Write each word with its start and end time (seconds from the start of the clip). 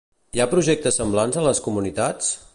Hi 0.37 0.41
ha 0.45 0.47
projectes 0.53 0.97
semblants 1.01 1.39
a 1.43 1.47
les 1.51 1.63
comunitats? 1.69 2.37